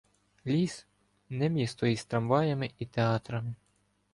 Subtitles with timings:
[0.47, 0.87] Ліс—
[1.29, 3.55] не місто із трамваями і театрами.